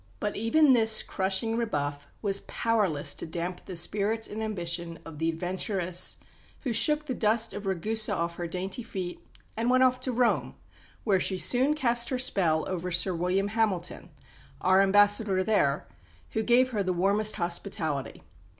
[0.19, 5.31] But even this crushing rebuff was powerless to damp the spirits and ambition of the
[5.31, 6.17] "adventuress,"
[6.61, 9.19] who shook the dust of Ragusa off her dainty feet,
[9.55, 10.55] and went off to Rome,
[11.03, 14.09] where she soon cast her spell over Sir William Hamilton,
[14.59, 15.87] our Ambassador there,
[16.31, 18.23] who gave her the warmest hospitality.